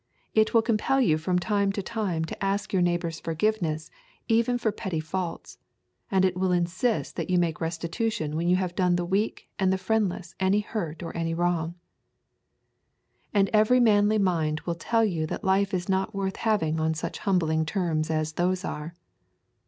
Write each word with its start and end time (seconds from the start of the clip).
It 0.33 0.51
will 0.51 0.63
compel 0.63 0.99
you 0.99 1.19
from 1.19 1.37
time 1.37 1.71
to 1.73 1.83
time 1.83 2.25
to 2.25 2.43
ask 2.43 2.73
your 2.73 2.81
neighbour's 2.81 3.19
forgiveness 3.19 3.91
even 4.27 4.57
for 4.57 4.71
petty 4.71 4.99
faults, 4.99 5.59
and 6.09 6.25
it 6.25 6.35
will 6.35 6.51
insist 6.51 7.13
with 7.15 7.19
you 7.21 7.25
that 7.27 7.31
you 7.33 7.37
make 7.39 7.61
restitution 7.61 8.35
when 8.35 8.47
you 8.47 8.55
have 8.55 8.73
done 8.75 8.95
the 8.95 9.05
weak 9.05 9.51
and 9.59 9.71
the 9.71 9.77
friendless 9.77 10.33
any 10.39 10.61
hurt 10.61 11.03
or 11.03 11.15
any 11.15 11.35
wrong. 11.35 11.75
And 13.31 13.47
every 13.53 13.79
manly 13.79 14.17
mind 14.17 14.61
will 14.61 14.73
tell 14.73 15.05
you 15.05 15.27
that 15.27 15.43
life 15.43 15.71
is 15.71 15.87
not 15.87 16.15
worth 16.15 16.37
having 16.37 16.79
on 16.79 16.95
such 16.95 17.19
humbling 17.19 17.63
terms 17.63 18.09
as 18.09 18.33
those 18.33 18.65
are. 18.65 18.95